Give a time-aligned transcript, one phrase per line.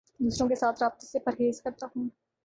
[0.19, 2.07] دوسروں کے ساتھ رابطے سے پرہیز کرتا ہوں